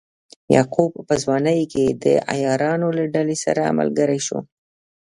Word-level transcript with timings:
یعقوب 0.55 0.91
په 1.07 1.13
ځوانۍ 1.23 1.61
کې 1.73 1.85
د 2.03 2.05
عیارانو 2.31 2.87
له 2.97 3.03
ډلې 3.13 3.37
سره 3.45 3.75
ملګری 3.79 4.19
شو. 4.27 4.39